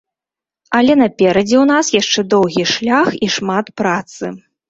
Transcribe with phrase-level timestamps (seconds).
[0.79, 4.35] Але наперадзе у нас яшчэ доўгі шлях і шмат працы.